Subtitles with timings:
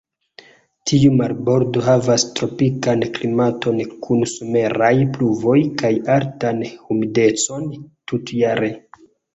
[0.91, 8.77] Tiu marbordo havas tropikan klimaton kun someraj pluvoj kaj altan humidecon tutjare.